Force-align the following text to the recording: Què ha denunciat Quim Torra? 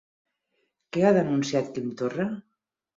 Què 0.97 1.05
ha 1.05 1.13
denunciat 1.19 1.71
Quim 1.79 1.95
Torra? 2.03 2.31